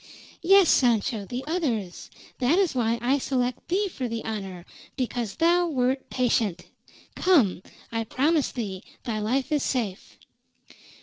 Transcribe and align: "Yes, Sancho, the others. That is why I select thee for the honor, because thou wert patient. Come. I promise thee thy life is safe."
"Yes, 0.41 0.67
Sancho, 0.69 1.25
the 1.27 1.43
others. 1.45 2.09
That 2.39 2.57
is 2.57 2.73
why 2.73 2.97
I 3.03 3.19
select 3.19 3.67
thee 3.67 3.87
for 3.87 4.07
the 4.07 4.25
honor, 4.25 4.65
because 4.97 5.35
thou 5.35 5.67
wert 5.67 6.09
patient. 6.09 6.65
Come. 7.15 7.61
I 7.91 8.05
promise 8.05 8.51
thee 8.51 8.81
thy 9.03 9.19
life 9.19 9.51
is 9.51 9.61
safe." 9.61 10.17